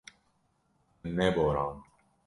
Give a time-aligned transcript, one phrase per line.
[1.03, 1.83] Min neborand.